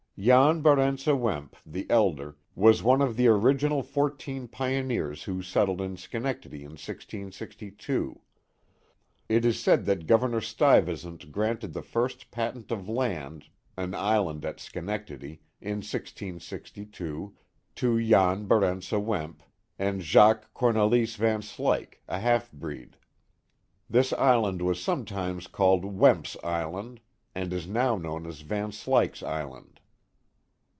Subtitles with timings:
[0.17, 5.97] Jan Barentse Wemp, the elder, was one of the original fourteen pioneers who settled in
[5.97, 8.21] Schenectady in 1662.
[9.27, 13.45] It is said that Governor Stuyvesant granted the first patent of land
[13.75, 17.35] (an island at Schenectady) in 1662,
[17.73, 19.41] to Jan Barentse Wemp
[19.79, 22.95] and Jacques Cornelise Van Slyck, a half breed.
[23.89, 27.01] This island was sometimes called Wemp*s Island,
[27.33, 29.79] and is now known as Van Slyck's Island.